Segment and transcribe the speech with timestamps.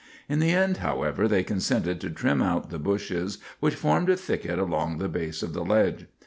[0.27, 4.57] In the end, however, they consented to trim out the bushes which formed a thicket
[4.57, 6.07] along the base of the ledge.